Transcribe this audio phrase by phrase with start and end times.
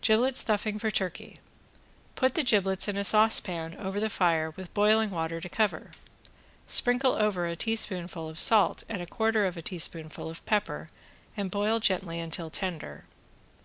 [0.00, 1.38] ~GIBLET STUFFING FOR TURKEY~
[2.16, 5.92] Put the giblets in a saucepan over the fire with boiling water to cover,
[6.66, 10.88] sprinkle over a teaspoonful of salt and a quarter of a teaspoonful of pepper
[11.36, 13.04] and boil gently until tender.